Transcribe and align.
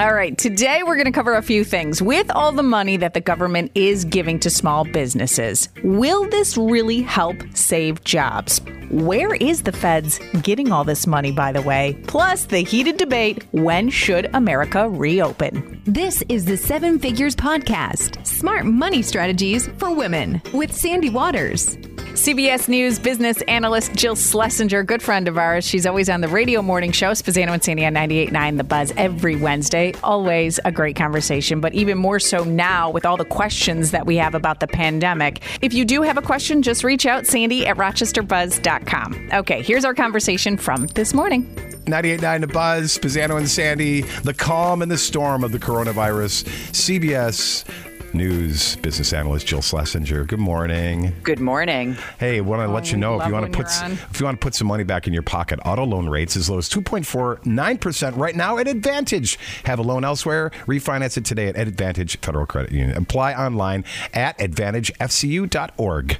All 0.00 0.14
right, 0.14 0.38
today 0.38 0.82
we're 0.82 0.94
going 0.94 1.04
to 1.04 1.12
cover 1.12 1.34
a 1.34 1.42
few 1.42 1.62
things. 1.62 2.00
With 2.00 2.30
all 2.30 2.52
the 2.52 2.62
money 2.62 2.96
that 2.96 3.12
the 3.12 3.20
government 3.20 3.70
is 3.74 4.06
giving 4.06 4.40
to 4.40 4.48
small 4.48 4.82
businesses, 4.82 5.68
will 5.84 6.26
this 6.30 6.56
really 6.56 7.02
help 7.02 7.36
save 7.52 8.02
jobs? 8.02 8.62
Where 8.88 9.34
is 9.34 9.62
the 9.62 9.72
feds 9.72 10.18
getting 10.40 10.72
all 10.72 10.84
this 10.84 11.06
money, 11.06 11.32
by 11.32 11.52
the 11.52 11.60
way? 11.60 11.98
Plus, 12.06 12.46
the 12.46 12.60
heated 12.60 12.96
debate 12.96 13.44
when 13.52 13.90
should 13.90 14.34
America 14.34 14.88
reopen? 14.88 15.82
This 15.84 16.24
is 16.30 16.46
the 16.46 16.56
Seven 16.56 16.98
Figures 16.98 17.36
Podcast 17.36 18.26
Smart 18.26 18.64
Money 18.64 19.02
Strategies 19.02 19.68
for 19.76 19.94
Women 19.94 20.40
with 20.54 20.74
Sandy 20.74 21.10
Waters. 21.10 21.76
CBS 22.14 22.68
News 22.68 22.98
business 22.98 23.40
analyst 23.42 23.94
Jill 23.94 24.16
Schlesinger, 24.16 24.82
good 24.82 25.00
friend 25.00 25.28
of 25.28 25.38
ours. 25.38 25.64
She's 25.64 25.86
always 25.86 26.10
on 26.10 26.20
the 26.20 26.28
radio 26.28 26.60
morning 26.60 26.90
show, 26.90 27.12
Spazzano 27.12 27.52
and 27.52 27.62
Sandy 27.62 27.86
on 27.86 27.94
98.9 27.94 28.56
The 28.56 28.64
Buzz 28.64 28.92
every 28.96 29.36
Wednesday. 29.36 29.94
Always 30.02 30.58
a 30.64 30.72
great 30.72 30.96
conversation, 30.96 31.60
but 31.60 31.72
even 31.72 31.98
more 31.98 32.18
so 32.18 32.42
now 32.42 32.90
with 32.90 33.06
all 33.06 33.16
the 33.16 33.24
questions 33.24 33.92
that 33.92 34.06
we 34.06 34.16
have 34.16 34.34
about 34.34 34.58
the 34.58 34.66
pandemic. 34.66 35.40
If 35.62 35.72
you 35.72 35.84
do 35.84 36.02
have 36.02 36.18
a 36.18 36.22
question, 36.22 36.62
just 36.62 36.82
reach 36.82 37.06
out, 37.06 37.26
Sandy 37.26 37.64
at 37.64 37.76
rochesterbuzz.com. 37.76 39.30
Okay, 39.32 39.62
here's 39.62 39.84
our 39.84 39.94
conversation 39.94 40.56
from 40.56 40.86
this 40.88 41.14
morning. 41.14 41.46
98.9 41.86 42.40
The 42.40 42.46
Buzz, 42.48 42.98
Spazzano 42.98 43.38
and 43.38 43.48
Sandy, 43.48 44.02
the 44.24 44.34
calm 44.34 44.82
and 44.82 44.90
the 44.90 44.98
storm 44.98 45.44
of 45.44 45.52
the 45.52 45.58
coronavirus. 45.58 46.44
CBS 46.72 47.64
News 48.12 48.76
business 48.76 49.12
analyst 49.12 49.46
Jill 49.46 49.62
Schlesinger. 49.62 50.24
Good 50.24 50.38
morning. 50.40 51.14
Good 51.22 51.40
morning. 51.40 51.96
Hey, 52.18 52.40
want 52.40 52.60
to 52.60 52.66
Oh, 52.66 52.72
let 52.72 52.90
you 52.92 52.98
know 52.98 53.20
if 53.20 53.26
you 53.26 53.32
want 53.32 53.52
to 53.52 53.56
put 53.56 53.66
if 54.10 54.20
you 54.20 54.24
want 54.26 54.40
to 54.40 54.44
put 54.44 54.54
some 54.54 54.66
money 54.66 54.84
back 54.84 55.06
in 55.06 55.12
your 55.12 55.22
pocket, 55.22 55.58
auto 55.64 55.84
loan 55.84 56.08
rates 56.08 56.36
as 56.36 56.50
low 56.50 56.58
as 56.58 56.68
2.49% 56.68 58.16
right 58.16 58.34
now 58.34 58.58
at 58.58 58.66
Advantage. 58.68 59.38
Have 59.64 59.78
a 59.78 59.82
loan 59.82 60.04
elsewhere, 60.04 60.50
refinance 60.66 61.16
it 61.16 61.24
today 61.24 61.48
at 61.48 61.56
Advantage 61.56 62.18
Federal 62.20 62.46
Credit 62.46 62.72
Union. 62.72 62.96
Apply 62.96 63.32
online 63.34 63.84
at 64.12 64.36
advantagefcu.org. 64.38 66.18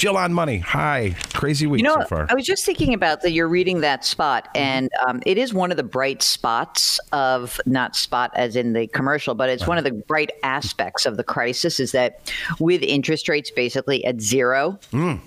Jill 0.00 0.16
on 0.16 0.32
money. 0.32 0.60
Hi. 0.60 1.14
Crazy 1.34 1.66
week 1.66 1.82
You 1.82 1.88
know, 1.88 1.96
so 2.00 2.06
far. 2.06 2.26
I 2.30 2.34
was 2.34 2.46
just 2.46 2.64
thinking 2.64 2.94
about 2.94 3.20
that. 3.20 3.32
You're 3.32 3.50
reading 3.50 3.82
that 3.82 4.02
spot, 4.02 4.48
and 4.54 4.88
um, 5.06 5.20
it 5.26 5.36
is 5.36 5.52
one 5.52 5.70
of 5.70 5.76
the 5.76 5.82
bright 5.82 6.22
spots 6.22 6.98
of 7.12 7.60
not 7.66 7.94
spot 7.94 8.30
as 8.34 8.56
in 8.56 8.72
the 8.72 8.86
commercial, 8.86 9.34
but 9.34 9.50
it's 9.50 9.66
one 9.66 9.76
of 9.76 9.84
the 9.84 9.92
bright 9.92 10.30
aspects 10.42 11.04
of 11.04 11.18
the 11.18 11.22
crisis. 11.22 11.78
Is 11.78 11.92
that 11.92 12.32
with 12.58 12.82
interest 12.82 13.28
rates 13.28 13.50
basically 13.50 14.02
at 14.06 14.22
zero, 14.22 14.78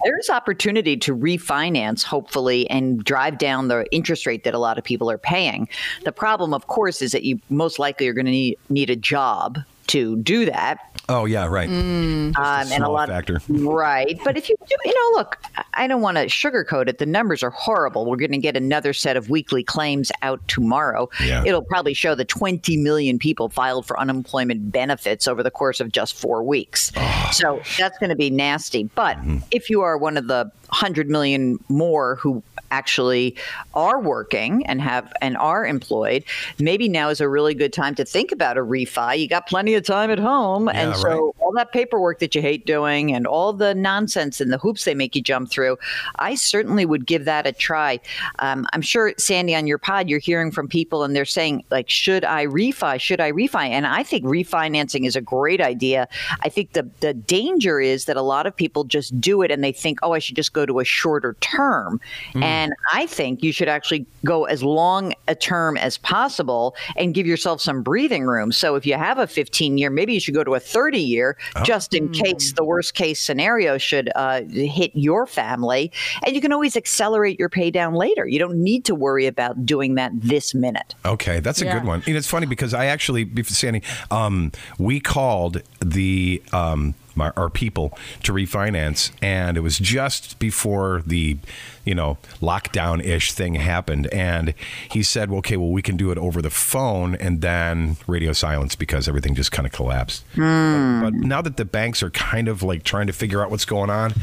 there 0.04 0.18
is 0.18 0.32
opportunity 0.32 0.98
to 0.98 1.16
refinance, 1.16 2.04
hopefully, 2.04 2.68
and 2.72 3.04
drive 3.04 3.38
down 3.38 3.68
the 3.68 3.86
interest 3.92 4.26
rate 4.26 4.44
that 4.44 4.56
a 4.56 4.60
lot 4.60 4.80
of 4.80 4.84
people 4.84 5.08
are 5.12 5.20
paying. 5.20 5.70
The 6.04 6.12
problem, 6.12 6.52
of 6.52 6.66
course, 6.66 7.04
is 7.04 7.12
that 7.12 7.24
you 7.24 7.40
most 7.52 7.78
likely 7.78 8.08
are 8.08 8.14
going 8.14 8.26
to 8.26 8.32
need 8.32 8.58
need 8.70 8.90
a 8.90 8.96
job 8.96 9.60
to 9.86 10.16
do 10.18 10.46
that. 10.46 10.80
Oh 11.10 11.26
yeah, 11.26 11.48
right. 11.48 11.70
Mm. 11.70 12.38
Um, 12.38 12.72
and 12.72 12.84
a 12.84 12.90
lot 12.90 13.10
factor. 13.10 13.42
right? 13.48 14.20
But 14.24 14.38
if 14.38 14.50
you 14.50 14.56
do, 14.68 14.76
you 14.86 14.94
know, 14.94 15.18
look, 15.18 15.38
I 15.74 15.88
don't 15.88 16.02
want 16.02 16.18
to 16.18 16.26
sugarcoat 16.26 16.88
it. 16.88 16.98
The 16.98 17.06
numbers 17.06 17.44
are 17.44 17.50
horrible. 17.50 18.06
We're 18.06 18.18
going 18.18 18.32
to 18.32 18.38
get 18.38 18.56
another 18.56 18.94
set 18.94 19.18
of 19.18 19.30
weekly 19.30 19.64
claims 19.64 20.12
out 20.22 20.46
tomorrow. 20.48 21.10
Yeah. 21.24 21.44
It'll 21.46 21.64
probably 21.64 21.94
show 21.94 22.16
that 22.16 22.28
20 22.28 22.78
million 22.78 23.20
people 23.20 23.50
filed 23.50 23.86
for 23.86 24.00
unemployment 24.00 24.72
benefits 24.72 25.28
over 25.28 25.44
the 25.44 25.52
course 25.52 25.80
of 25.80 25.92
just 25.92 26.16
four 26.16 26.44
weeks. 26.44 26.92
So 27.32 27.62
that's 27.78 27.98
going 27.98 28.10
to 28.10 28.16
be 28.16 28.30
nasty. 28.30 28.84
But 28.96 29.18
if 29.52 29.70
you 29.70 29.82
are 29.82 29.98
one 29.98 30.18
of 30.18 30.28
the 30.28 30.52
100 30.70 31.10
million 31.10 31.60
more 31.70 32.16
who 32.16 32.44
actually 32.74 33.36
are 33.74 34.00
working 34.02 34.66
and 34.66 34.82
have 34.82 35.14
and 35.22 35.38
are 35.38 35.66
employed, 35.66 36.24
maybe 36.60 36.90
now 36.90 37.10
is 37.10 37.22
a 37.22 37.30
really 37.30 37.54
good 37.54 37.74
time 37.74 37.94
to 37.96 38.04
think 38.04 38.32
about 38.32 38.58
a 38.58 38.62
refi. 38.62 39.20
You 39.20 39.28
got 39.28 39.48
plenty 39.48 39.76
of 39.76 39.84
time 39.84 40.10
at 40.10 40.20
home, 40.20 40.68
and 40.68 40.96
so 40.96 41.10
right. 41.10 41.34
all 41.40 41.52
that 41.54 41.72
paperwork 41.72 42.20
that 42.20 42.34
you 42.36 42.42
hate 42.42 42.66
doing 42.66 43.14
and 43.14 43.28
all 43.28 43.54
the 43.54 43.76
nonsense 43.76 44.42
and 44.42 44.52
the 44.52 44.58
hoops 44.58 44.86
they 44.86 44.96
make 44.96 45.16
you 45.16 45.22
jump 45.22 45.52
through, 45.52 45.78
I 46.18 46.36
certainly 46.36 46.86
would 46.86 47.06
give 47.06 47.26
that 47.26 47.46
a 47.46 47.52
try. 47.52 48.00
Um, 48.40 48.66
I'm 48.74 48.82
sure, 48.82 49.14
Sandy, 49.18 49.56
on 49.56 49.68
your 49.68 49.78
pod, 49.78 50.10
you're 50.10 50.20
hearing 50.20 50.52
from 50.52 50.68
people 50.68 51.04
and 51.04 51.16
they're 51.16 51.26
saying, 51.26 51.64
like, 51.70 51.90
should 51.90 52.26
I 52.26 52.48
refi? 52.48 53.00
Should 53.00 53.22
I 53.22 53.32
refi? 53.32 53.70
And 53.70 53.86
I 53.86 54.04
think 54.04 54.26
refinancing 54.26 55.06
is 55.06 55.16
a 55.16 55.22
great 55.22 55.62
idea. 55.62 56.08
I 56.42 56.50
think 56.50 56.74
the, 56.74 56.90
the 57.02 57.14
danger 57.14 57.80
is 57.80 58.06
that 58.06 58.18
a 58.18 58.22
lot 58.22 58.48
of 58.48 58.56
people 58.56 58.84
just 58.84 59.20
do 59.20 59.42
it 59.44 59.52
and 59.52 59.64
they 59.64 59.72
think, 59.72 60.00
oh, 60.02 60.14
I 60.14 60.20
should 60.20 60.36
just 60.36 60.54
go 60.54 60.66
to 60.66 60.80
a 60.80 60.86
shorter 60.86 61.36
term. 61.42 62.00
And 62.36 62.63
I 62.94 63.06
think 63.08 63.44
you 63.44 63.52
should 63.52 63.68
actually 63.68 64.06
go 64.26 64.46
as 64.46 64.64
long 64.64 65.14
a 65.28 65.36
term 65.36 65.76
as 65.78 65.98
possible 65.98 66.76
and 66.96 67.14
give 67.14 67.28
yourself 67.28 67.60
some 67.62 67.82
breathing 67.82 68.24
room. 68.24 68.52
So 68.52 68.76
if 68.76 68.86
you 68.86 68.94
have 68.96 69.18
a 69.18 69.28
15 69.28 69.78
year, 69.78 69.90
maybe 69.90 70.14
you 70.14 70.20
should 70.20 70.34
go 70.34 70.44
to 70.44 70.56
a 70.56 70.60
30 70.60 71.00
year 71.00 71.38
just 71.64 71.94
in 71.94 72.10
case 72.10 72.54
the 72.54 72.64
worst 72.64 72.94
case 72.94 73.20
scenario 73.20 73.78
should 73.78 74.10
uh, 74.16 74.42
hit 74.50 74.92
your 74.94 75.26
family. 75.26 75.92
And 76.26 76.36
you 76.36 76.42
can 76.42 76.54
always 76.54 76.78
accelerate 76.78 77.40
your 77.40 77.50
pay 77.50 77.72
down 77.72 77.94
later. 77.96 78.28
You 78.28 78.40
don't 78.40 78.58
need 78.64 78.86
to 78.86 78.96
worry 78.96 79.26
about 79.26 79.66
doing 79.66 79.96
that 79.96 80.12
this 80.14 80.54
minute. 80.54 80.96
Okay, 81.06 81.40
that's 81.40 81.62
a 81.62 81.66
Yeah. 81.66 81.80
good 81.80 81.86
one. 81.88 82.04
And 82.06 82.16
it's 82.16 82.28
funny 82.28 82.46
because 82.46 82.74
I 82.74 82.86
actually, 82.86 83.24
before 83.24 83.56
Sandy, 83.56 83.82
um, 84.12 84.52
we 84.78 85.00
called 85.00 85.62
the 85.80 86.42
um, 86.52 86.94
my, 87.16 87.32
our 87.32 87.50
people 87.50 87.98
to 88.24 88.34
refinance, 88.34 89.12
and 89.22 89.58
it 89.58 89.62
was 89.62 89.78
just 89.78 90.40
before 90.40 91.04
the, 91.06 91.38
you 91.86 91.96
know, 91.96 92.18
lockdown 92.42 93.04
ish 93.04 93.32
thing 93.32 93.56
happened. 93.56 94.08
And 94.14 94.54
he 94.90 95.04
said, 95.04 95.30
well, 95.30 95.40
"Okay, 95.40 95.58
well, 95.58 95.70
we 95.70 95.82
can 95.82 95.98
do 95.98 96.12
it 96.12 96.18
over 96.18 96.42
the 96.42 96.50
phone," 96.50 97.16
and 97.16 97.42
then 97.42 97.98
radio 98.08 98.34
silence 98.34 98.76
because 98.76 99.08
everything 99.08 99.36
just 99.36 99.52
kind 99.52 99.66
of 99.66 99.72
collapsed. 99.72 100.24
Hmm. 100.36 101.02
But, 101.02 101.12
but 101.12 101.28
now 101.28 101.42
that 101.42 101.58
the 101.58 101.66
banks 101.66 102.02
are 102.04 102.10
kind 102.10 102.48
of 102.48 102.64
like 102.64 102.84
trying 102.84 103.08
to 103.08 103.14
figure 103.14 103.44
out 103.44 103.52
what's 103.52 103.66
going 103.66 103.90
on, 103.90 104.14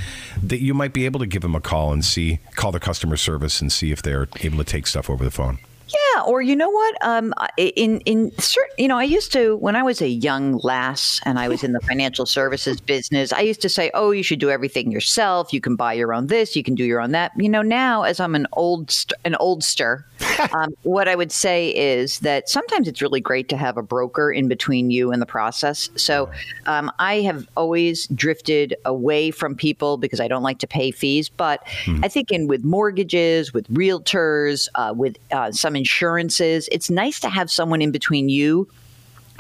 that 0.43 0.61
you 0.61 0.75
might 0.75 0.93
be 0.93 1.05
able 1.05 1.21
to 1.21 1.27
give 1.27 1.43
them 1.43 1.55
a 1.55 1.61
call 1.61 1.93
and 1.93 2.05
see, 2.05 2.39
call 2.55 2.73
the 2.73 2.81
customer 2.81 3.17
service 3.17 3.61
and 3.61 3.71
see 3.71 3.93
if 3.93 4.03
they're 4.03 4.29
able 4.41 4.59
to 4.59 4.65
take 4.65 4.87
stuff 4.87 5.09
over 5.09 5.25
the 5.25 5.31
phone. 5.31 5.59
Yeah, 5.91 6.23
or 6.23 6.41
you 6.41 6.55
know 6.55 6.71
what? 6.71 6.97
Um, 7.05 7.35
in 7.57 8.01
in 8.01 8.31
certain, 8.39 8.75
you 8.79 8.89
know, 8.89 8.99
I 8.99 9.05
used 9.05 9.33
to 9.33 9.57
when 9.57 9.77
I 9.77 9.83
was 9.83 10.01
a 10.01 10.09
young 10.09 10.59
lass 10.63 11.21
and 11.25 11.39
I 11.39 11.49
was 11.49 11.65
in 11.65 11.73
the 11.73 11.81
financial 11.81 12.27
services 12.27 12.81
business. 12.81 13.33
I 13.33 13.41
used 13.41 13.61
to 13.63 13.69
say, 13.69 13.91
"Oh, 13.95 14.11
you 14.11 14.23
should 14.23 14.39
do 14.41 14.51
everything 14.51 14.93
yourself. 14.93 15.53
You 15.53 15.61
can 15.61 15.77
buy 15.77 15.95
your 15.95 16.15
own 16.15 16.29
this. 16.29 16.55
You 16.55 16.63
can 16.63 16.75
do 16.75 16.85
your 16.85 17.01
own 17.01 17.13
that." 17.13 17.33
You 17.37 17.49
know, 17.49 17.63
now 17.63 18.03
as 18.05 18.21
I'm 18.21 18.35
an 18.35 18.47
old 18.53 18.89
an 19.25 19.35
oldster, 19.41 20.05
um, 20.55 20.75
what 20.83 21.09
I 21.09 21.15
would 21.15 21.33
say 21.33 21.71
is 21.71 22.21
that 22.21 22.49
sometimes 22.49 22.89
it's 22.89 23.03
really 23.03 23.21
great 23.21 23.49
to 23.51 23.57
have 23.57 23.77
a 23.77 23.83
broker 23.83 24.31
in 24.31 24.49
between 24.49 24.91
you 24.91 25.13
and 25.13 25.21
the 25.21 25.27
process. 25.27 25.91
So 25.97 26.31
um, 26.67 26.91
I 26.99 27.21
have 27.21 27.49
always 27.57 28.07
drifted 28.09 28.75
away 28.85 29.31
from 29.31 29.55
people 29.55 29.97
because 29.97 30.21
I 30.21 30.29
don't 30.29 30.43
like 30.43 30.59
to 30.61 30.67
pay 30.67 30.91
fees. 30.91 31.29
But 31.29 31.67
I 32.03 32.09
think 32.09 32.31
in 32.31 32.47
with 32.47 32.65
mortgages, 32.65 33.53
with 33.53 33.69
realtors, 33.69 34.69
uh, 34.75 34.95
with 34.97 35.17
uh, 35.31 35.53
some 35.53 35.77
insurances, 35.77 36.69
it's 36.73 36.91
nice 36.91 37.21
to 37.21 37.29
have 37.29 37.51
someone 37.51 37.83
in 37.83 37.91
between 37.91 38.29
you 38.29 38.69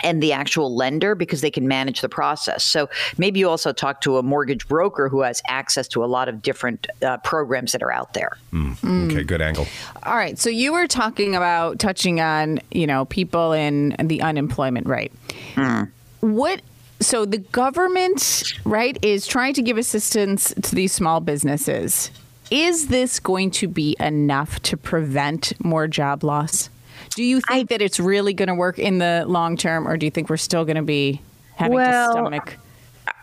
and 0.02 0.22
the 0.22 0.32
actual 0.32 0.74
lender 0.74 1.14
because 1.14 1.40
they 1.40 1.50
can 1.50 1.68
manage 1.68 2.00
the 2.00 2.08
process. 2.08 2.64
So 2.64 2.88
maybe 3.18 3.40
you 3.40 3.48
also 3.48 3.72
talk 3.72 4.00
to 4.02 4.18
a 4.18 4.22
mortgage 4.22 4.66
broker 4.68 5.08
who 5.08 5.20
has 5.22 5.42
access 5.48 5.88
to 5.88 6.04
a 6.04 6.06
lot 6.06 6.28
of 6.28 6.42
different 6.42 6.86
uh, 7.02 7.18
programs 7.18 7.72
that 7.72 7.82
are 7.82 7.92
out 7.92 8.14
there. 8.14 8.36
Mm. 8.52 8.76
Mm. 8.78 9.10
Okay, 9.10 9.22
good 9.22 9.40
angle. 9.40 9.66
All 10.02 10.16
right. 10.16 10.38
So 10.38 10.50
you 10.50 10.72
were 10.72 10.86
talking 10.86 11.34
about 11.34 11.78
touching 11.78 12.20
on, 12.20 12.60
you 12.70 12.86
know, 12.86 13.04
people 13.06 13.52
in 13.52 13.96
the 13.98 14.22
unemployment 14.22 14.86
rate. 14.86 15.12
Mm. 15.54 15.90
What 16.20 16.60
so 17.00 17.24
the 17.24 17.38
government, 17.38 18.52
right, 18.64 18.98
is 19.02 19.26
trying 19.26 19.54
to 19.54 19.62
give 19.62 19.78
assistance 19.78 20.52
to 20.62 20.74
these 20.74 20.92
small 20.92 21.20
businesses. 21.20 22.10
Is 22.50 22.88
this 22.88 23.20
going 23.20 23.52
to 23.52 23.68
be 23.68 23.96
enough 23.98 24.60
to 24.62 24.76
prevent 24.76 25.52
more 25.64 25.88
job 25.88 26.22
loss? 26.24 26.68
Do 27.14 27.22
you 27.22 27.40
think 27.40 27.68
that 27.70 27.82
it's 27.82 28.00
really 28.00 28.34
going 28.34 28.48
to 28.48 28.54
work 28.54 28.78
in 28.78 28.98
the 28.98 29.24
long 29.26 29.56
term 29.56 29.86
or 29.86 29.96
do 29.96 30.06
you 30.06 30.10
think 30.10 30.30
we're 30.30 30.36
still 30.36 30.64
going 30.64 30.76
to 30.76 30.82
be 30.82 31.20
having 31.56 31.74
Well, 31.74 32.12
to 32.12 32.18
stomach 32.18 32.56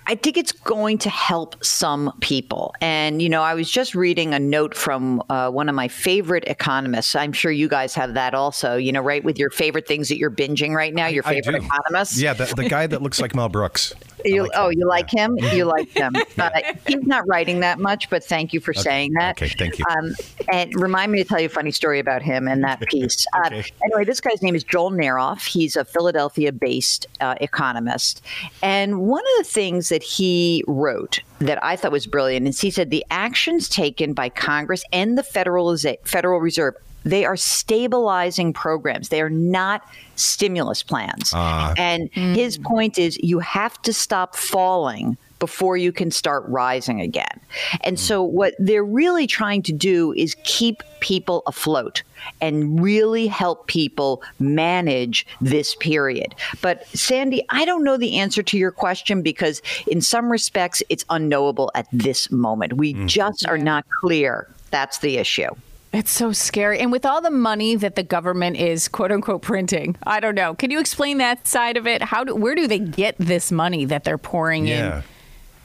I 0.10 0.16
think 0.16 0.38
it's 0.38 0.54
going 0.54 1.00
to 1.00 1.10
help 1.10 1.63
some 1.63 2.13
people. 2.22 2.74
And, 2.80 3.22
you 3.22 3.28
know, 3.28 3.42
I 3.42 3.56
was 3.56 3.69
just 3.69 3.94
reading 3.94 4.34
a 4.34 4.40
note 4.40 4.74
from 4.74 5.22
uh, 5.30 5.50
one 5.50 5.68
of 5.68 5.75
my 5.75 5.90
favorite 5.90 6.46
economists. 6.48 7.13
I'm 7.13 7.34
sure 7.34 7.51
you 7.51 7.68
guys 7.68 7.94
have 7.96 8.13
that 8.13 8.34
also, 8.34 8.78
you 8.78 8.94
know, 8.94 9.01
right? 9.01 9.22
With 9.22 9.38
your 9.38 9.50
favorite 9.50 9.86
things 9.86 10.07
that 10.07 10.18
you're 10.18 10.31
binging 10.31 10.74
right 10.74 10.94
now, 10.94 11.07
your 11.07 11.24
favorite 11.24 11.60
do. 11.60 11.66
economists. 11.66 12.22
Yeah, 12.22 12.31
the, 12.31 12.46
the 12.56 12.69
guy 12.69 12.88
that 12.88 13.01
looks 13.01 13.19
like 13.19 13.36
Mel 13.36 13.50
Brooks. 13.50 13.94
You, 14.25 14.44
like 14.44 14.52
oh, 14.56 14.69
him. 14.69 14.80
you 14.80 14.88
like 14.88 15.10
him? 15.10 15.38
You 15.54 15.66
like 15.66 15.90
him. 15.90 16.16
Uh, 16.38 16.50
he's 16.86 17.04
not 17.04 17.28
writing 17.28 17.62
that 17.62 17.80
much, 17.80 18.10
but 18.12 18.24
thank 18.24 18.54
you 18.54 18.60
for 18.60 18.72
saying 18.72 19.14
that. 19.14 19.42
Okay, 19.42 19.50
thank 19.58 19.80
you. 19.80 19.86
Um, 19.90 20.14
and 20.52 20.72
remind 20.80 21.12
me 21.12 21.18
to 21.18 21.28
tell 21.28 21.40
you 21.40 21.48
a 21.48 21.50
funny 21.50 21.72
story 21.72 22.00
about 22.00 22.22
him 22.22 22.48
and 22.48 22.64
that 22.64 22.80
piece. 22.90 23.25
Uh, 23.34 23.50
anyway, 23.84 24.06
this 24.06 24.22
guy's 24.22 24.42
name 24.44 24.54
is 24.54 24.64
Joel 24.64 24.92
Naroff. 24.92 25.48
He's 25.48 25.75
a 25.75 25.84
Philadelphia 25.84 26.52
based 26.52 27.08
uh, 27.22 27.36
economist. 27.42 28.22
And 28.62 29.02
one 29.02 29.24
of 29.24 29.46
the 29.46 29.52
things 29.52 29.90
that 29.90 30.04
he 30.04 30.63
wrote 30.68 31.22
that 31.40 31.63
I 31.63 31.75
thought 31.75 31.92
was 31.92 32.06
brilliant 32.06 32.48
is 32.48 32.62
he 32.62 32.70
said 32.70 32.92
the 32.92 33.06
actions 33.10 33.68
taken 33.68 34.13
by 34.13 34.30
Congress 34.30 34.84
and 34.92 35.18
the 35.18 35.24
Federal, 35.24 35.75
Federal 36.04 36.40
Reserve 36.40 36.75
they 37.07 37.25
are 37.25 37.38
stabilizing 37.38 38.54
programs. 38.54 39.09
They 39.09 39.21
are 39.21 39.30
not 39.30 39.88
stimulus 40.15 40.83
plans. 40.83 41.31
Ah. 41.33 41.74
and 41.77 42.09
his 42.12 42.57
mm. 42.57 42.63
point 42.63 42.98
is 42.98 43.18
you 43.21 43.39
have 43.39 43.81
to 43.83 43.94
stop 43.94 44.36
falling 44.36 45.18
before 45.39 45.77
you 45.77 45.92
can 45.92 46.12
start 46.12 46.44
rising 46.48 47.01
again. 47.01 47.39
And 47.81 47.98
mm. 47.98 48.00
so, 48.00 48.24
what 48.24 48.56
they're 48.59 48.83
really 48.83 49.27
trying 49.27 49.62
to 49.63 49.74
do 49.74 50.13
is 50.13 50.36
keep 50.44 50.83
people 51.00 51.44
afloat 51.45 52.04
and 52.42 52.81
really 52.81 53.27
help 53.27 53.68
people 53.68 54.24
manage 54.39 55.25
this 55.39 55.75
period. 55.75 56.36
But, 56.62 56.88
Sandy, 56.88 57.44
I 57.50 57.65
don't 57.65 57.83
know 57.83 57.98
the 57.98 58.18
answer 58.18 58.42
to 58.44 58.57
your 58.57 58.71
question 58.71 59.21
because, 59.21 59.62
in 59.86 60.01
some 60.01 60.31
respects, 60.31 60.81
it's 60.89 61.06
unknowable 61.10 61.71
at 61.75 61.88
this 61.92 62.31
moment. 62.31 62.74
We 62.74 62.94
mm. 62.94 63.07
just 63.07 63.48
are 63.48 63.57
not 63.57 63.86
clear. 64.01 64.50
That's 64.71 65.00
the 65.00 65.18
issue. 65.18 65.50
It's 65.98 66.12
so 66.12 66.32
scary. 66.32 66.78
And 66.78 66.92
with 66.92 67.08
all 67.08 67.22
the 67.22 67.32
money 67.32 67.76
that 67.76 67.96
the 67.96 68.04
government 68.04 68.58
is 68.58 68.88
quote 68.88 69.12
unquote 69.12 69.42
printing, 69.42 69.96
I 70.06 70.20
don't 70.20 70.36
know. 70.36 70.54
Can 70.54 70.70
you 70.70 70.80
explain 70.80 71.18
that 71.18 71.48
side 71.48 71.76
of 71.76 71.88
it? 71.88 72.04
How 72.04 72.24
do, 72.24 72.36
where 72.36 72.54
do 72.54 72.68
they 72.68 72.78
get 72.78 73.16
this 73.18 73.52
money 73.52 73.84
that 73.86 74.04
they're 74.04 74.20
pouring 74.20 74.68
Yeah. 74.68 74.98
in? 74.98 75.04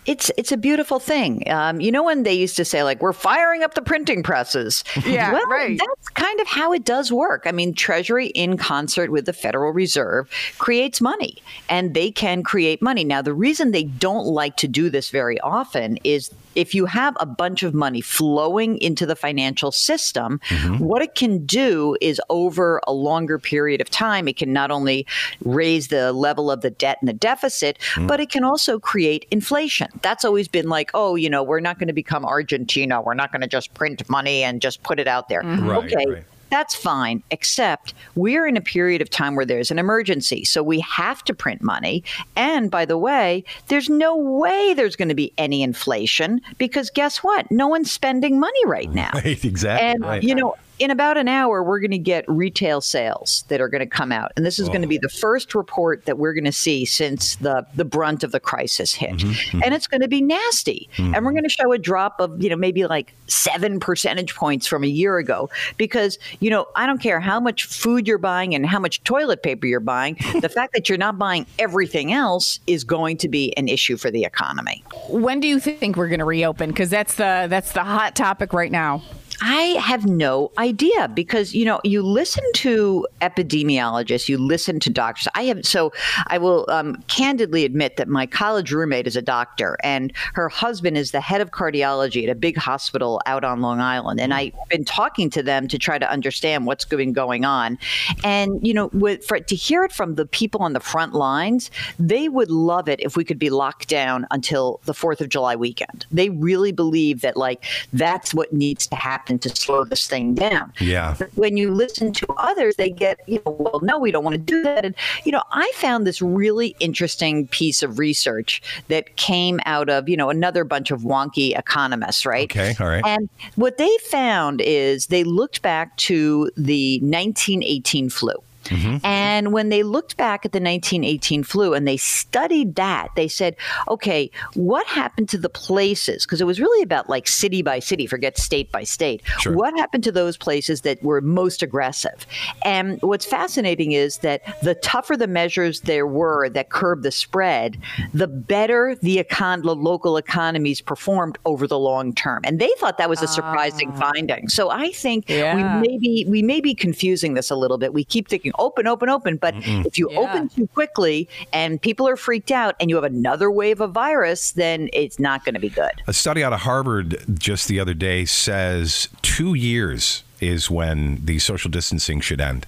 It's 0.04 0.32
it's 0.36 0.50
a 0.50 0.56
beautiful 0.56 0.98
thing. 0.98 1.48
Um, 1.48 1.80
you 1.80 1.92
know 1.92 2.02
when 2.02 2.24
they 2.24 2.32
used 2.32 2.56
to 2.56 2.64
say 2.64 2.82
like 2.82 3.00
we're 3.00 3.12
firing 3.12 3.62
up 3.62 3.74
the 3.74 3.82
printing 3.82 4.22
presses. 4.24 4.82
Yeah, 5.06 5.32
well, 5.32 5.46
right. 5.46 5.78
That's 5.78 6.08
kind 6.08 6.40
of 6.40 6.48
how 6.48 6.72
it 6.72 6.84
does 6.84 7.12
work. 7.12 7.42
I 7.46 7.52
mean, 7.52 7.72
Treasury 7.74 8.26
in 8.28 8.56
concert 8.56 9.12
with 9.12 9.26
the 9.26 9.32
Federal 9.32 9.70
Reserve 9.72 10.28
creates 10.58 11.00
money, 11.00 11.36
and 11.68 11.94
they 11.94 12.10
can 12.10 12.42
create 12.42 12.80
money. 12.82 13.04
Now, 13.04 13.22
the 13.22 13.34
reason 13.34 13.70
they 13.70 13.84
don't 13.84 14.26
like 14.26 14.56
to 14.56 14.66
do 14.66 14.90
this 14.90 15.10
very 15.10 15.38
often 15.40 15.98
is 16.02 16.30
if 16.54 16.74
you 16.74 16.86
have 16.86 17.16
a 17.20 17.26
bunch 17.26 17.62
of 17.62 17.74
money 17.74 18.00
flowing 18.00 18.78
into 18.78 19.06
the 19.06 19.16
financial 19.16 19.72
system, 19.72 20.40
mm-hmm. 20.48 20.78
what 20.78 21.02
it 21.02 21.14
can 21.14 21.44
do 21.46 21.96
is 22.00 22.20
over 22.28 22.80
a 22.86 22.92
longer 22.92 23.38
period 23.38 23.80
of 23.80 23.90
time, 23.90 24.28
it 24.28 24.36
can 24.36 24.52
not 24.52 24.70
only 24.70 25.06
raise 25.44 25.88
the 25.88 26.12
level 26.12 26.50
of 26.50 26.60
the 26.60 26.70
debt 26.70 26.98
and 27.00 27.08
the 27.08 27.12
deficit, 27.12 27.78
mm. 27.94 28.06
but 28.06 28.20
it 28.20 28.30
can 28.30 28.44
also 28.44 28.78
create 28.78 29.26
inflation. 29.30 29.88
That's 30.02 30.24
always 30.24 30.48
been 30.48 30.68
like, 30.68 30.90
oh, 30.94 31.16
you 31.16 31.30
know, 31.30 31.42
we're 31.42 31.60
not 31.60 31.78
going 31.78 31.88
to 31.88 31.94
become 31.94 32.24
Argentina. 32.24 33.00
We're 33.00 33.14
not 33.14 33.32
going 33.32 33.42
to 33.42 33.48
just 33.48 33.74
print 33.74 34.08
money 34.08 34.42
and 34.42 34.60
just 34.60 34.82
put 34.82 34.98
it 34.98 35.08
out 35.08 35.28
there. 35.28 35.42
Mm-hmm. 35.42 35.68
Right, 35.68 35.84
okay. 35.84 36.10
right. 36.10 36.24
That's 36.52 36.74
fine, 36.74 37.22
except 37.30 37.94
we're 38.14 38.46
in 38.46 38.58
a 38.58 38.60
period 38.60 39.00
of 39.00 39.08
time 39.08 39.36
where 39.36 39.46
there's 39.46 39.70
an 39.70 39.78
emergency. 39.78 40.44
So 40.44 40.62
we 40.62 40.80
have 40.80 41.24
to 41.24 41.32
print 41.32 41.62
money. 41.62 42.04
And 42.36 42.70
by 42.70 42.84
the 42.84 42.98
way, 42.98 43.44
there's 43.68 43.88
no 43.88 44.14
way 44.14 44.74
there's 44.74 44.94
going 44.94 45.08
to 45.08 45.14
be 45.14 45.32
any 45.38 45.62
inflation 45.62 46.42
because 46.58 46.90
guess 46.90 47.24
what? 47.24 47.50
No 47.50 47.68
one's 47.68 47.90
spending 47.90 48.38
money 48.38 48.66
right 48.66 48.92
now. 48.92 49.12
Right, 49.22 49.44
exactly. 49.44 49.86
And, 49.88 50.02
right. 50.02 50.22
you 50.22 50.34
know, 50.34 50.56
in 50.82 50.90
about 50.90 51.16
an 51.16 51.28
hour, 51.28 51.62
we're 51.62 51.78
going 51.78 51.92
to 51.92 51.98
get 51.98 52.24
retail 52.26 52.80
sales 52.80 53.44
that 53.46 53.60
are 53.60 53.68
going 53.68 53.82
to 53.82 53.86
come 53.86 54.10
out. 54.10 54.32
And 54.36 54.44
this 54.44 54.58
is 54.58 54.68
going 54.68 54.82
to 54.82 54.88
be 54.88 54.98
oh. 54.98 55.02
the 55.02 55.08
first 55.08 55.54
report 55.54 56.06
that 56.06 56.18
we're 56.18 56.34
going 56.34 56.44
to 56.44 56.50
see 56.50 56.84
since 56.84 57.36
the, 57.36 57.64
the 57.76 57.84
brunt 57.84 58.24
of 58.24 58.32
the 58.32 58.40
crisis 58.40 58.92
hit. 58.92 59.18
Mm-hmm, 59.18 59.30
mm-hmm. 59.30 59.60
And 59.62 59.74
it's 59.74 59.86
going 59.86 60.00
to 60.00 60.08
be 60.08 60.20
nasty. 60.20 60.88
And 60.98 61.12
we're 61.12 61.18
mm-hmm. 61.18 61.30
going 61.30 61.42
to 61.44 61.48
show 61.48 61.70
a 61.70 61.78
drop 61.78 62.18
of, 62.18 62.42
you 62.42 62.50
know, 62.50 62.56
maybe 62.56 62.84
like 62.84 63.14
seven 63.28 63.78
percentage 63.78 64.34
points 64.34 64.66
from 64.66 64.82
a 64.82 64.88
year 64.88 65.18
ago. 65.18 65.50
Because, 65.76 66.18
you 66.40 66.50
know, 66.50 66.66
I 66.74 66.86
don't 66.86 67.00
care 67.00 67.20
how 67.20 67.38
much 67.38 67.62
food 67.62 68.08
you're 68.08 68.18
buying 68.18 68.52
and 68.52 68.66
how 68.66 68.80
much 68.80 69.04
toilet 69.04 69.44
paper 69.44 69.68
you're 69.68 69.78
buying, 69.78 70.16
the 70.40 70.48
fact 70.48 70.72
that 70.74 70.88
you're 70.88 70.98
not 70.98 71.16
buying 71.16 71.46
everything 71.60 72.12
else 72.12 72.58
is 72.66 72.82
going 72.82 73.18
to 73.18 73.28
be 73.28 73.56
an 73.56 73.68
issue 73.68 73.96
for 73.96 74.10
the 74.10 74.24
economy. 74.24 74.82
When 75.08 75.38
do 75.38 75.46
you 75.46 75.60
think 75.60 75.96
we're 75.96 76.08
going 76.08 76.18
to 76.18 76.24
reopen? 76.24 76.70
Because 76.70 76.90
that's 76.90 77.14
the 77.14 77.46
that's 77.48 77.70
the 77.70 77.84
hot 77.84 78.16
topic 78.16 78.52
right 78.52 78.72
now. 78.72 79.00
I 79.44 79.76
have 79.80 80.06
no 80.06 80.52
idea 80.56 81.08
because 81.08 81.52
you 81.52 81.64
know 81.64 81.80
you 81.82 82.00
listen 82.00 82.44
to 82.54 83.06
epidemiologists, 83.20 84.28
you 84.28 84.38
listen 84.38 84.78
to 84.78 84.88
doctors. 84.88 85.26
I 85.34 85.42
have 85.42 85.66
so 85.66 85.92
I 86.28 86.38
will 86.38 86.64
um, 86.68 87.02
candidly 87.08 87.64
admit 87.64 87.96
that 87.96 88.06
my 88.06 88.24
college 88.24 88.70
roommate 88.70 89.08
is 89.08 89.16
a 89.16 89.22
doctor, 89.22 89.76
and 89.82 90.12
her 90.34 90.48
husband 90.48 90.96
is 90.96 91.10
the 91.10 91.20
head 91.20 91.40
of 91.40 91.50
cardiology 91.50 92.22
at 92.22 92.30
a 92.30 92.36
big 92.36 92.56
hospital 92.56 93.20
out 93.26 93.42
on 93.42 93.60
Long 93.60 93.80
Island. 93.80 94.20
And 94.20 94.32
I've 94.32 94.52
been 94.70 94.84
talking 94.84 95.28
to 95.30 95.42
them 95.42 95.66
to 95.68 95.78
try 95.78 95.98
to 95.98 96.08
understand 96.08 96.64
what's 96.64 96.84
been 96.84 97.12
going 97.12 97.44
on, 97.44 97.78
and 98.22 98.64
you 98.64 98.72
know, 98.72 98.90
with, 98.92 99.24
for, 99.24 99.40
to 99.40 99.56
hear 99.56 99.82
it 99.82 99.92
from 99.92 100.14
the 100.14 100.24
people 100.24 100.62
on 100.62 100.72
the 100.72 100.80
front 100.80 101.14
lines, 101.14 101.72
they 101.98 102.28
would 102.28 102.50
love 102.50 102.88
it 102.88 103.00
if 103.00 103.16
we 103.16 103.24
could 103.24 103.40
be 103.40 103.50
locked 103.50 103.88
down 103.88 104.24
until 104.30 104.80
the 104.84 104.94
Fourth 104.94 105.20
of 105.20 105.28
July 105.28 105.56
weekend. 105.56 106.06
They 106.12 106.30
really 106.30 106.70
believe 106.70 107.22
that 107.22 107.36
like 107.36 107.64
that's 107.92 108.32
what 108.32 108.52
needs 108.52 108.86
to 108.86 108.94
happen 108.94 109.31
to 109.40 109.48
slow 109.50 109.84
this 109.84 110.06
thing 110.06 110.34
down. 110.34 110.72
Yeah. 110.80 111.16
But 111.18 111.30
when 111.34 111.56
you 111.56 111.72
listen 111.72 112.12
to 112.12 112.26
others, 112.36 112.76
they 112.76 112.90
get, 112.90 113.20
you 113.26 113.42
know, 113.44 113.56
well, 113.58 113.80
no, 113.82 113.98
we 113.98 114.10
don't 114.10 114.24
want 114.24 114.34
to 114.34 114.38
do 114.38 114.62
that. 114.62 114.84
And, 114.84 114.94
you 115.24 115.32
know, 115.32 115.42
I 115.52 115.70
found 115.74 116.06
this 116.06 116.20
really 116.22 116.76
interesting 116.80 117.46
piece 117.48 117.82
of 117.82 117.98
research 117.98 118.62
that 118.88 119.16
came 119.16 119.60
out 119.66 119.88
of, 119.88 120.08
you 120.08 120.16
know, 120.16 120.30
another 120.30 120.64
bunch 120.64 120.90
of 120.90 121.02
wonky 121.02 121.58
economists, 121.58 122.26
right? 122.26 122.50
Okay, 122.50 122.74
all 122.80 122.88
right. 122.88 123.02
And 123.04 123.28
what 123.56 123.78
they 123.78 123.96
found 124.10 124.60
is 124.60 125.06
they 125.06 125.24
looked 125.24 125.62
back 125.62 125.96
to 125.98 126.50
the 126.56 126.98
1918 127.00 128.10
flu. 128.10 128.34
Mm-hmm. 128.64 129.04
And 129.04 129.52
when 129.52 129.68
they 129.68 129.82
looked 129.82 130.16
back 130.16 130.44
at 130.44 130.52
the 130.52 130.58
1918 130.58 131.42
flu 131.44 131.74
and 131.74 131.86
they 131.86 131.96
studied 131.96 132.74
that, 132.76 133.08
they 133.16 133.28
said, 133.28 133.56
okay, 133.88 134.30
what 134.54 134.86
happened 134.86 135.28
to 135.30 135.38
the 135.38 135.48
places? 135.48 136.24
Because 136.24 136.40
it 136.40 136.46
was 136.46 136.60
really 136.60 136.82
about 136.82 137.08
like 137.08 137.26
city 137.26 137.62
by 137.62 137.78
city, 137.78 138.06
forget 138.06 138.38
state 138.38 138.70
by 138.72 138.84
state. 138.84 139.22
Sure. 139.40 139.54
What 139.54 139.76
happened 139.76 140.04
to 140.04 140.12
those 140.12 140.36
places 140.36 140.82
that 140.82 141.02
were 141.02 141.20
most 141.20 141.62
aggressive? 141.62 142.26
And 142.64 143.00
what's 143.02 143.26
fascinating 143.26 143.92
is 143.92 144.18
that 144.18 144.42
the 144.62 144.74
tougher 144.76 145.16
the 145.16 145.26
measures 145.26 145.82
there 145.82 146.06
were 146.06 146.48
that 146.50 146.70
curbed 146.70 147.02
the 147.02 147.12
spread, 147.12 147.78
the 148.14 148.26
better 148.26 148.96
the, 149.02 149.18
econ- 149.18 149.62
the 149.62 149.74
local 149.74 150.16
economies 150.16 150.80
performed 150.80 151.38
over 151.44 151.66
the 151.66 151.78
long 151.78 152.14
term. 152.14 152.40
And 152.44 152.58
they 152.58 152.70
thought 152.78 152.98
that 152.98 153.08
was 153.08 153.22
a 153.22 153.28
surprising 153.28 153.90
ah. 153.94 154.12
finding. 154.12 154.48
So 154.48 154.70
I 154.70 154.90
think 154.92 155.28
Yeah. 155.28 155.54
we 155.80 155.88
may 155.88 155.98
be 155.98 156.26
we 156.28 156.42
may 156.42 156.60
be 156.60 156.74
confusing 156.74 157.34
this 157.34 157.50
a 157.50 157.56
little 157.56 157.78
bit. 157.78 157.92
We 157.92 158.04
keep 158.04 158.28
thinking 158.28 158.51
open, 158.58 158.86
open, 158.86 159.08
open, 159.08 159.36
but 159.36 159.54
if 159.56 159.98
you 159.98 160.08
Yeah. 160.10 160.18
open 160.20 160.48
too 160.48 160.66
quickly 160.68 161.28
and 161.52 161.80
people 161.80 162.08
are 162.08 162.16
freaked 162.16 162.50
out 162.50 162.74
and 162.80 162.88
you 162.90 162.96
have 162.96 163.04
another 163.04 163.50
wave 163.50 163.80
of 163.80 163.92
virus, 163.92 164.52
then 164.52 164.88
it's 164.92 165.18
not 165.18 165.44
going 165.44 165.54
to 165.54 165.60
be 165.60 165.68
good. 165.68 165.92
A 166.06 166.12
study 166.12 166.42
out 166.44 166.52
of 166.52 166.60
Harvard 166.60 167.18
just 167.38 167.68
the 167.68 167.78
other 167.80 167.94
day 167.94 168.24
says 168.24 169.08
two 169.22 169.54
years 169.54 170.22
is 170.40 170.70
when 170.70 171.24
the 171.24 171.38
social 171.38 171.70
distancing 171.70 172.20
should 172.20 172.40
end. 172.40 172.66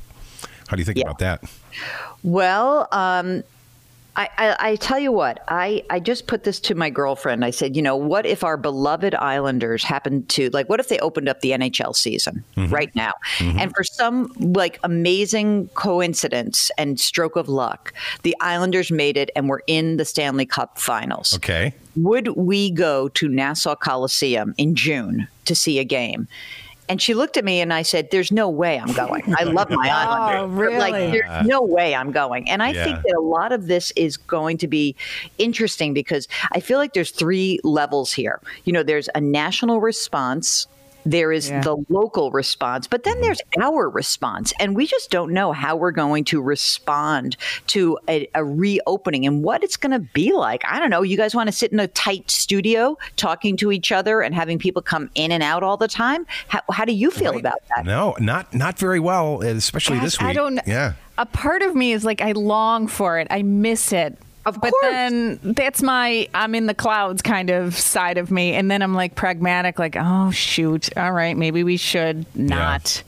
How 0.68 0.76
do 0.76 0.80
you 0.80 0.84
think 0.84 0.98
Yeah. 0.98 1.04
about 1.04 1.18
that? 1.18 1.42
Well, 2.22 2.88
um, 2.92 3.42
I, 4.16 4.28
I, 4.38 4.56
I 4.70 4.76
tell 4.76 4.98
you 4.98 5.10
what, 5.10 5.42
I, 5.48 5.84
I 5.90 5.98
just 5.98 6.26
put 6.26 6.44
this 6.44 6.60
to 6.60 6.74
my 6.74 6.88
girlfriend. 6.88 7.44
I 7.44 7.50
said, 7.50 7.74
you 7.74 7.82
know, 7.82 7.96
what 7.96 8.26
if 8.26 8.44
our 8.44 8.56
beloved 8.56 9.14
Islanders 9.14 9.82
happened 9.82 10.28
to, 10.30 10.50
like, 10.50 10.68
what 10.68 10.78
if 10.78 10.88
they 10.88 10.98
opened 11.00 11.28
up 11.28 11.40
the 11.40 11.50
NHL 11.50 11.96
season 11.96 12.44
mm-hmm. 12.56 12.72
right 12.72 12.94
now? 12.94 13.12
Mm-hmm. 13.38 13.58
And 13.58 13.74
for 13.74 13.82
some, 13.82 14.32
like, 14.38 14.78
amazing 14.84 15.68
coincidence 15.74 16.70
and 16.78 17.00
stroke 17.00 17.34
of 17.34 17.48
luck, 17.48 17.92
the 18.22 18.36
Islanders 18.40 18.92
made 18.92 19.16
it 19.16 19.30
and 19.34 19.48
were 19.48 19.62
in 19.66 19.96
the 19.96 20.04
Stanley 20.04 20.46
Cup 20.46 20.78
finals. 20.78 21.34
Okay. 21.34 21.74
Would 21.96 22.28
we 22.36 22.70
go 22.70 23.08
to 23.08 23.28
Nassau 23.28 23.74
Coliseum 23.74 24.54
in 24.58 24.76
June 24.76 25.26
to 25.44 25.54
see 25.54 25.78
a 25.78 25.84
game? 25.84 26.28
And 26.88 27.00
she 27.00 27.14
looked 27.14 27.36
at 27.36 27.44
me 27.44 27.60
and 27.60 27.72
I 27.72 27.82
said, 27.82 28.08
There's 28.10 28.30
no 28.30 28.48
way 28.48 28.78
I'm 28.78 28.92
going. 28.92 29.22
I 29.38 29.44
love 29.44 29.68
my 29.70 29.88
oh, 29.90 29.92
Islanders. 29.92 30.70
but, 30.70 30.78
Like, 30.78 30.92
really? 30.94 31.10
there's 31.12 31.46
no 31.46 31.62
way 31.62 31.94
I'm 31.94 32.10
going. 32.12 32.48
And 32.50 32.62
I 32.62 32.72
Yeah. 32.72 32.84
think 32.84 32.98
that 33.04 33.16
a 33.18 33.22
lot 33.22 33.52
of 33.52 33.66
this 33.66 33.90
is 33.96 34.16
going 34.16 34.58
to 34.58 34.68
be 34.68 34.94
interesting 35.38 35.94
because 35.94 36.28
I 36.52 36.60
feel 36.60 36.78
like 36.78 36.92
there's 36.92 37.10
three 37.10 37.58
levels 37.64 38.12
here. 38.12 38.40
You 38.64 38.72
know, 38.72 38.82
there's 38.82 39.08
a 39.14 39.20
national 39.20 39.80
response. 39.80 40.66
There 41.04 41.32
is 41.32 41.50
Yeah. 41.50 41.60
the 41.60 41.76
local 41.88 42.30
response, 42.30 42.86
but 42.86 43.04
then 43.04 43.14
mm-hmm. 43.14 43.22
there's 43.22 43.40
our 43.60 43.88
response. 43.88 44.52
And 44.58 44.74
we 44.74 44.86
just 44.86 45.10
don't 45.10 45.32
know 45.32 45.52
how 45.52 45.76
we're 45.76 45.90
going 45.90 46.24
to 46.24 46.40
respond 46.40 47.36
to 47.68 47.98
a, 48.08 48.28
a 48.34 48.44
reopening 48.44 49.26
and 49.26 49.42
what 49.42 49.62
it's 49.62 49.76
going 49.76 49.92
to 49.92 49.98
be 49.98 50.32
like. 50.32 50.62
I 50.66 50.78
don't 50.78 50.90
know. 50.90 51.02
You 51.02 51.16
guys 51.16 51.34
want 51.34 51.48
to 51.48 51.52
sit 51.52 51.72
in 51.72 51.80
a 51.80 51.88
tight 51.88 52.30
studio 52.30 52.96
talking 53.16 53.56
to 53.58 53.72
each 53.72 53.92
other 53.92 54.20
and 54.20 54.34
having 54.34 54.58
people 54.58 54.82
come 54.82 55.10
in 55.14 55.32
and 55.32 55.42
out 55.42 55.62
all 55.62 55.76
the 55.76 55.88
time? 55.88 56.26
How, 56.48 56.60
how 56.70 56.84
do 56.84 56.92
you 56.92 57.10
feel 57.10 57.36
about 57.36 57.60
that? 57.74 57.84
No, 57.84 58.16
not 58.18 58.54
not 58.54 58.78
very 58.78 59.00
well, 59.00 59.42
especially 59.42 59.98
this 59.98 60.16
Gosh, 60.16 60.28
week. 60.28 60.30
I 60.30 60.32
don't. 60.32 60.60
Yeah. 60.66 60.94
A 61.18 61.26
part 61.26 61.62
of 61.62 61.74
me 61.74 61.92
is 61.92 62.04
like, 62.04 62.20
I 62.20 62.32
long 62.32 62.88
for 62.88 63.18
it. 63.18 63.28
I 63.30 63.42
miss 63.42 63.92
it. 63.92 64.18
Of 64.46 64.60
but 64.60 64.70
course. 64.72 64.82
then 64.92 65.40
that's 65.42 65.82
my 65.82 66.28
I'm 66.34 66.54
in 66.54 66.66
the 66.66 66.74
clouds 66.74 67.22
kind 67.22 67.50
of 67.50 67.78
side 67.78 68.18
of 68.18 68.30
me, 68.30 68.52
and 68.54 68.70
then 68.70 68.82
I'm 68.82 68.94
like 68.94 69.14
pragmatic, 69.14 69.78
like, 69.78 69.96
oh 69.98 70.30
shoot, 70.30 70.94
all 70.96 71.12
right, 71.12 71.36
maybe 71.36 71.64
we 71.64 71.76
should 71.76 72.26
not. 72.36 73.02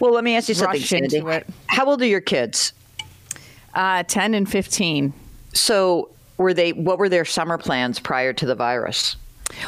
Well, 0.00 0.12
let 0.12 0.24
me 0.24 0.34
ask 0.36 0.48
you 0.48 0.54
something, 0.54 0.80
Rush 0.80 0.88
Sandy. 0.88 1.22
How 1.66 1.86
old 1.86 2.02
are 2.02 2.06
your 2.06 2.20
kids? 2.20 2.72
Uh, 3.74 4.02
Ten 4.04 4.34
and 4.34 4.50
fifteen. 4.50 5.12
So, 5.52 6.10
were 6.36 6.52
they? 6.52 6.72
What 6.72 6.98
were 6.98 7.08
their 7.08 7.24
summer 7.24 7.58
plans 7.58 7.98
prior 8.00 8.32
to 8.32 8.46
the 8.46 8.54
virus? 8.54 9.16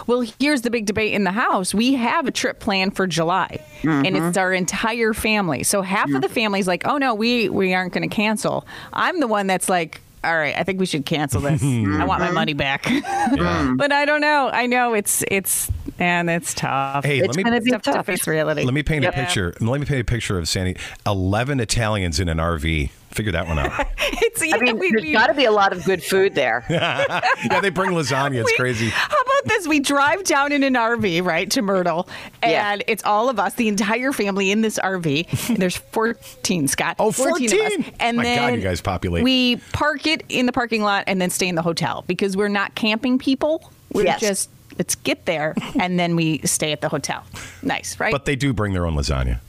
Well, 0.08 0.24
here's 0.40 0.62
the 0.62 0.70
big 0.70 0.86
debate 0.86 1.12
in 1.12 1.22
the 1.24 1.30
house. 1.30 1.72
We 1.72 1.94
have 1.94 2.26
a 2.26 2.32
trip 2.32 2.58
planned 2.58 2.96
for 2.96 3.06
July. 3.06 3.64
and 3.84 4.16
it's 4.16 4.36
our 4.36 4.52
entire 4.52 5.14
family. 5.14 5.62
So 5.62 5.82
half 5.82 6.10
of 6.10 6.20
the 6.22 6.28
family's 6.28 6.66
like, 6.66 6.86
"Oh 6.86 6.98
no, 6.98 7.14
we 7.14 7.48
we 7.48 7.72
aren't 7.74 7.92
going 7.92 8.08
to 8.08 8.14
cancel." 8.14 8.66
I'm 8.92 9.20
the 9.20 9.28
one 9.28 9.46
that's 9.46 9.68
like. 9.68 10.00
All 10.24 10.36
right, 10.36 10.54
I 10.56 10.64
think 10.64 10.80
we 10.80 10.86
should 10.86 11.06
cancel 11.06 11.40
this. 11.40 11.62
I 11.62 12.04
want 12.04 12.20
my 12.20 12.26
mm-hmm. 12.26 12.34
money 12.34 12.52
back. 12.54 12.82
but 13.76 13.92
I 13.92 14.04
don't 14.04 14.20
know. 14.20 14.50
I 14.52 14.66
know 14.66 14.94
it's 14.94 15.24
it's 15.30 15.70
and 15.98 16.28
it's 16.28 16.54
tough. 16.54 17.04
Hey, 17.04 17.18
It's 17.18 17.28
let 17.28 17.36
me 17.36 17.42
going 17.44 17.54
to 17.54 17.60
be 17.60 17.70
Tough 17.70 17.82
to 17.82 18.02
face 18.02 18.26
reality. 18.26 18.64
let 18.64 18.74
me 18.74 18.82
paint 18.82 19.04
Yep. 19.04 19.14
a 19.14 19.16
picture. 19.16 19.54
Let 19.60 19.80
me 19.80 19.86
paint 19.86 20.00
a 20.00 20.04
picture 20.04 20.38
of 20.38 20.48
Sandy. 20.48 20.76
Eleven 21.06 21.60
Italians 21.60 22.18
in 22.20 22.28
an 22.28 22.38
RV. 22.38 22.90
Figure 23.10 23.32
that 23.32 23.46
one 23.48 23.58
out. 23.58 23.86
It's 24.20 24.44
yeah, 24.44 24.56
I 24.56 24.60
mean, 24.60 24.78
we, 24.78 24.90
there's 24.90 25.02
we- 25.02 25.12
got 25.12 25.26
to 25.26 25.34
be 25.34 25.44
a 25.44 25.50
lot 25.52 25.72
of 25.72 25.84
good 25.84 26.02
food 26.02 26.34
there. 26.34 26.64
yeah, 26.70 27.60
they 27.60 27.68
bring 27.70 27.90
lasagna. 27.90 28.36
It's 28.40 28.46
we- 28.50 28.56
crazy. 28.56 28.88
How 28.88 29.06
about 29.20 29.44
this? 29.44 29.66
We 29.68 29.80
drive 29.80 30.24
down 30.24 30.50
in 30.52 30.62
an 30.62 30.74
RV, 30.74 31.24
right, 31.24 31.50
to 31.50 31.60
Myrtle, 31.62 32.08
and 32.42 32.80
Yeah. 32.80 32.84
it's 32.86 33.04
all 33.04 33.28
of 33.28 33.38
us, 33.38 33.54
the 33.54 33.68
entire 33.68 34.12
family 34.12 34.50
in 34.50 34.62
this 34.62 34.78
RV. 34.78 35.48
And 35.50 35.58
there's 35.58 35.76
14, 35.76 36.68
Scott. 36.68 36.96
Oh, 36.98 37.08
of 37.08 37.16
14? 37.16 37.48
us. 37.50 37.72
And 38.00 38.16
My 38.16 38.22
then 38.22 38.38
God, 38.38 38.54
you 38.56 38.62
guys 38.62 38.80
populate. 38.80 39.24
We 39.24 39.56
park 39.72 40.06
it 40.06 40.24
in 40.28 40.46
the 40.46 40.52
parking 40.52 40.82
lot 40.82 41.04
and 41.06 41.20
then 41.20 41.28
stay 41.30 41.48
in 41.48 41.54
the 41.54 41.62
hotel 41.62 42.04
because 42.06 42.36
we're 42.36 42.48
not 42.48 42.74
camping 42.74 43.18
people. 43.18 43.70
We're 43.92 44.04
Yes. 44.04 44.20
just 44.20 44.50
let's 44.78 44.94
get 44.94 45.26
there 45.26 45.54
and 45.78 45.98
then 45.98 46.16
we 46.16 46.38
stay 46.44 46.72
at 46.72 46.80
the 46.80 46.88
hotel. 46.88 47.24
Nice, 47.62 47.98
right? 48.00 48.12
But 48.12 48.24
they 48.24 48.36
do 48.36 48.52
bring 48.52 48.72
their 48.72 48.86
own 48.86 48.94
lasagna. 48.94 49.40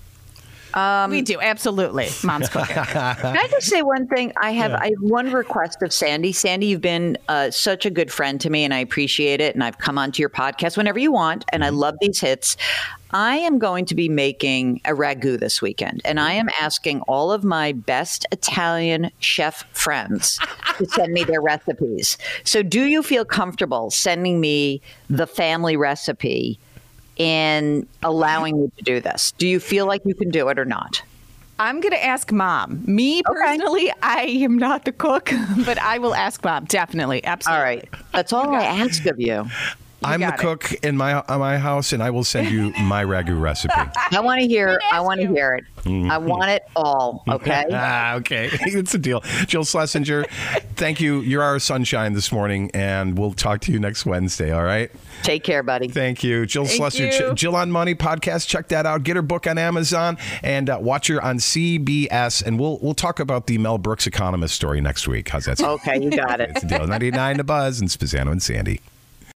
We 1.10 1.22
do 1.22 1.40
absolutely. 1.40 2.10
Mom's 2.24 2.50
cooking. 2.50 2.76
Can 2.86 3.38
I 3.38 3.48
just 3.50 3.68
say 3.68 3.82
one 3.82 4.08
thing? 4.08 4.34
I 4.42 4.52
have 4.52 4.74
I 4.74 4.86
have 4.86 5.02
one 5.02 5.32
request 5.32 5.82
of 5.82 5.92
Sandy. 5.92 6.32
Sandy, 6.32 6.68
you've 6.68 6.82
been 6.82 7.18
uh, 7.28 7.52
such 7.52 7.86
a 7.86 7.90
good 7.90 8.12
friend 8.12 8.40
to 8.42 8.50
me, 8.50 8.64
and 8.64 8.74
I 8.74 8.80
appreciate 8.80 9.42
it. 9.42 9.56
And 9.56 9.64
I've 9.64 9.78
come 9.78 9.98
onto 9.98 10.22
your 10.22 10.30
podcast 10.30 10.78
whenever 10.78 11.00
you 11.00 11.12
want, 11.12 11.46
and 11.52 11.64
I 11.64 11.70
love 11.70 11.96
these 12.02 12.20
hits. 12.20 12.58
I 13.12 13.38
am 13.38 13.58
going 13.58 13.86
to 13.86 13.96
be 13.96 14.08
making 14.08 14.82
a 14.86 14.92
ragu 14.92 15.40
this 15.40 15.62
weekend, 15.62 16.02
and 16.06 16.20
I 16.20 16.34
am 16.34 16.48
asking 16.62 17.02
all 17.02 17.32
of 17.32 17.44
my 17.44 17.72
best 17.72 18.28
Italian 18.32 19.10
chef 19.20 19.66
friends 19.74 20.40
to 20.78 20.86
send 20.86 21.14
me 21.14 21.24
their 21.24 21.42
recipes. 21.42 22.20
So, 22.44 22.62
do 22.62 22.86
you 22.86 23.02
feel 23.02 23.26
comfortable 23.26 23.90
sending 23.90 24.40
me 24.40 24.82
the 25.10 25.26
family 25.26 25.76
recipe 25.76 26.60
and 27.20 27.88
allowing 28.02 28.62
me 28.62 28.72
to 28.78 28.84
do 28.84 29.02
this? 29.02 29.34
Do 29.38 29.48
you 29.48 29.60
feel 29.60 29.86
like 29.86 30.02
you 30.06 30.16
can 30.16 30.30
do 30.30 30.48
it 30.50 30.58
or 30.58 30.66
not? 30.66 31.04
I'm 31.60 31.82
going 31.82 31.92
to 31.92 32.04
ask 32.04 32.32
mom. 32.32 32.84
Me 32.86 33.22
personally, 33.24 33.92
I 34.02 34.22
am 34.22 34.58
not 34.58 34.86
the 34.86 34.94
cook, 34.94 35.32
but 35.66 35.78
I 35.78 35.98
will 35.98 36.16
ask 36.16 36.44
mom. 36.44 36.66
Definitely. 36.66 37.24
Absolutely. 37.26 37.58
All 37.58 37.64
right. 37.64 37.90
That's 38.14 38.32
all 38.32 38.56
I 38.56 38.64
ask 38.64 39.06
of 39.06 39.20
you. 39.20 39.46
I'm 40.04 40.22
the 40.22 40.28
got 40.28 40.40
it. 40.40 40.42
cook 40.42 40.74
in 40.84 40.96
my 40.98 41.14
uh, 41.14 41.38
my 41.38 41.58
house, 41.58 41.92
and 41.94 42.02
I 42.02 42.10
will 42.10 42.24
send 42.24 42.50
you 42.50 42.72
my 42.82 43.04
ragu 43.04 43.40
recipe. 43.40 43.74
I 43.76 44.20
want 44.22 44.42
to 44.42 44.48
hear. 44.48 44.80
I 44.92 45.02
want 45.02 45.20
to 45.22 45.28
hear 45.28 45.56
it. 45.56 45.66
I 45.86 46.18
want 46.18 46.50
it 46.50 46.64
all. 46.76 47.24
Okay. 47.30 47.66
ah, 47.72 48.16
okay, 48.16 48.50
it's 48.52 48.94
a 48.94 48.98
deal. 48.98 49.22
Jill 49.46 49.64
Schlesinger, 49.64 50.26
thank 50.76 51.00
you. 51.00 51.22
You're 51.22 51.44
our 51.44 51.60
sunshine 51.60 52.14
this 52.14 52.32
morning, 52.32 52.72
and 52.74 53.18
we'll 53.18 53.34
talk 53.34 53.62
to 53.62 53.72
you 53.72 53.80
next 53.80 54.06
Wednesday. 54.06 54.52
All 54.52 54.64
right. 54.64 54.92
Take 55.24 55.44
care, 55.44 55.64
buddy. 55.64 55.88
Thank 55.88 56.24
you, 56.24 56.46
Jill 56.46 56.66
Thank 56.66 56.78
Schlesinger. 56.78 57.28
you. 57.30 57.34
Jill 57.36 57.56
on 57.56 57.72
Money 57.72 57.94
podcast. 57.96 58.48
Check 58.48 58.70
that 58.70 58.86
out. 58.86 59.04
Get 59.04 59.16
her 59.16 59.22
book 59.22 59.48
on 59.48 59.58
Amazon 59.58 60.18
and 60.44 60.70
uh, 60.70 60.78
watch 60.82 61.08
her 61.08 61.22
on 61.22 61.38
CBS. 61.38 62.44
And 62.44 62.60
we'll 62.60 62.80
we'll 62.82 62.94
talk 62.94 63.20
about 63.20 63.48
the 63.48 63.58
Mel 63.58 63.78
Brooks 63.78 64.08
Economist 64.08 64.56
story 64.56 64.82
next 64.82 65.08
week. 65.08 65.30
How's 65.30 65.46
that? 65.46 65.58
sound? 65.60 65.80
Okay, 65.82 66.02
you 66.02 66.10
got 66.12 66.42
it. 66.42 66.52
It's 66.52 66.64
a 66.64 66.68
deal. 66.68 66.88
99 66.88 67.38
to 67.38 67.44
Buzz 67.44 67.80
and 67.80 67.90
Spazzano 67.90 68.32
and 68.32 68.42
Sandy. 68.42 68.82